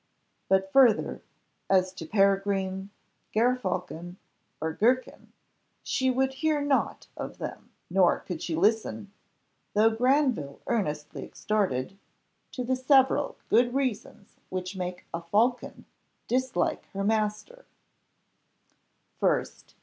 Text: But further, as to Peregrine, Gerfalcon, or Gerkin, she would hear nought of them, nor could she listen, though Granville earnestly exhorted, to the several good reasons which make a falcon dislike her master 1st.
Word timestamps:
But 0.49 0.71
further, 0.73 1.21
as 1.69 1.93
to 1.93 2.07
Peregrine, 2.07 2.89
Gerfalcon, 3.35 4.15
or 4.59 4.73
Gerkin, 4.73 5.31
she 5.83 6.09
would 6.09 6.33
hear 6.33 6.59
nought 6.59 7.05
of 7.15 7.37
them, 7.37 7.69
nor 7.87 8.21
could 8.21 8.41
she 8.41 8.55
listen, 8.55 9.11
though 9.75 9.91
Granville 9.91 10.59
earnestly 10.65 11.23
exhorted, 11.23 11.99
to 12.51 12.63
the 12.63 12.75
several 12.75 13.37
good 13.47 13.75
reasons 13.75 14.37
which 14.49 14.75
make 14.75 15.05
a 15.13 15.21
falcon 15.21 15.85
dislike 16.27 16.87
her 16.93 17.03
master 17.03 17.67
1st. 19.21 19.75